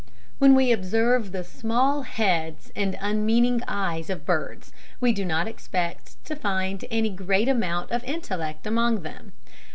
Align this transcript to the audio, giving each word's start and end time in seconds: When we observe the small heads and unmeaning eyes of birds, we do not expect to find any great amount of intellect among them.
When 0.39 0.55
we 0.55 0.71
observe 0.71 1.31
the 1.31 1.43
small 1.43 2.01
heads 2.01 2.71
and 2.75 2.97
unmeaning 2.99 3.61
eyes 3.67 4.09
of 4.09 4.25
birds, 4.25 4.71
we 4.99 5.13
do 5.13 5.23
not 5.23 5.47
expect 5.47 6.25
to 6.25 6.35
find 6.35 6.83
any 6.89 7.11
great 7.11 7.47
amount 7.47 7.91
of 7.91 8.03
intellect 8.03 8.65
among 8.65 9.03
them. 9.03 9.33